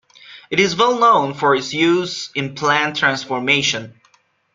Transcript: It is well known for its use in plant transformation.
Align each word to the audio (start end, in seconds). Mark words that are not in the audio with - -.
It 0.49 0.59
is 0.59 0.75
well 0.75 0.97
known 0.97 1.35
for 1.35 1.53
its 1.53 1.75
use 1.75 2.31
in 2.33 2.55
plant 2.55 2.95
transformation. 2.97 4.01